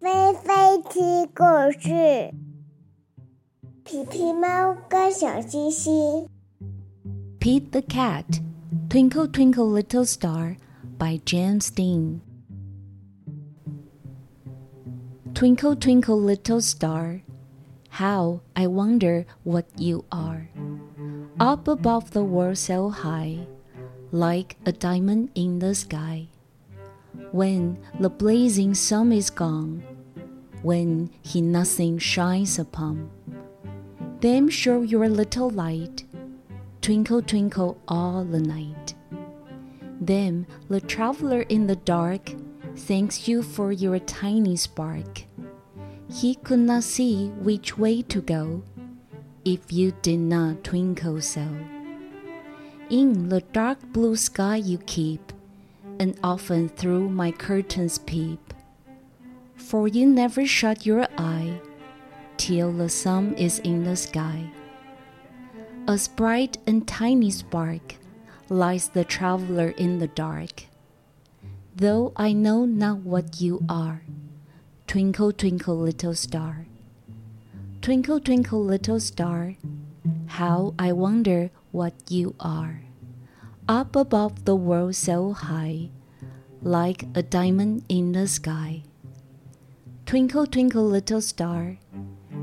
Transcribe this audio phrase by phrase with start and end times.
[0.00, 1.44] 菲菲听故
[1.80, 2.32] 事，
[3.84, 6.28] 皮皮猫跟小星星。
[7.40, 8.40] Pete the Cat,
[8.88, 10.56] Twinkle Twinkle Little Star
[10.98, 12.20] by James Dean.
[15.34, 17.20] Twinkle, twinkle, little star,
[17.90, 20.48] how I wonder what you are.
[21.38, 23.46] Up above the world so high,
[24.12, 26.28] like a diamond in the sky.
[27.32, 29.82] When the blazing sun is gone,
[30.61, 33.09] when he nothing shines upon,
[34.19, 36.05] then show your little light
[36.81, 38.95] twinkle, twinkle all the night.
[39.99, 42.33] Then the traveler in the dark
[42.75, 45.23] thanks you for your tiny spark.
[46.09, 48.63] He could not see which way to go
[49.45, 51.47] if you did not twinkle so.
[52.89, 55.31] In the dark blue sky you keep,
[55.99, 58.53] and often through my curtains peep.
[59.71, 61.61] For you never shut your eye
[62.35, 64.51] till the sun is in the sky.
[65.87, 67.95] As bright and tiny spark
[68.49, 70.67] lies the traveler in the dark.
[71.73, 74.03] Though I know not what you are,
[74.87, 76.67] twinkle, twinkle, little star.
[77.79, 79.55] Twinkle, twinkle, little star,
[80.35, 82.81] how I wonder what you are.
[83.69, 85.91] Up above the world so high,
[86.61, 88.83] like a diamond in the sky.
[90.11, 91.77] Twinkle, twinkle, little star,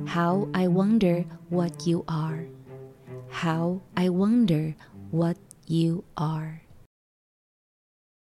[0.06, 2.46] how I wonder what you are.
[3.28, 4.74] How I wonder
[5.10, 6.62] what you are.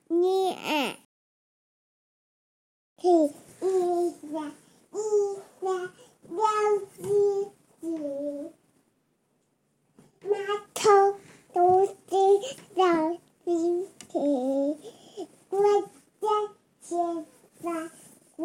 [0.09, 0.57] 你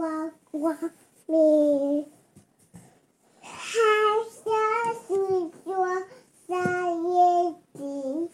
[0.02, 0.76] 哇哇
[1.28, 2.08] 咪，
[3.40, 3.48] 还
[4.34, 4.52] 想
[5.08, 5.14] 许
[5.64, 5.70] 多
[6.48, 8.30] 小眼睛，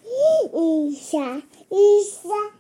[0.53, 2.56] 一闪一闪。